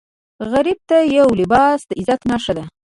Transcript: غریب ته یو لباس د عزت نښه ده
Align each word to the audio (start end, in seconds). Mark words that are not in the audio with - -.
غریب 0.51 0.79
ته 0.89 0.97
یو 1.17 1.27
لباس 1.39 1.79
د 1.89 1.91
عزت 1.99 2.21
نښه 2.29 2.53
ده 2.57 2.63